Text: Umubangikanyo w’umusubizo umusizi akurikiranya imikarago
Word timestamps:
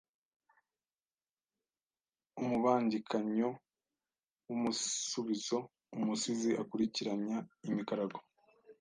Umubangikanyo 2.41 3.49
w’umusubizo 4.47 5.57
umusizi 5.95 6.51
akurikiranya 6.61 7.37
imikarago 7.69 8.17